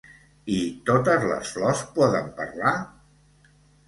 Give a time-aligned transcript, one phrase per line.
[0.53, 0.59] I
[0.89, 2.73] totes les flors poden parlar?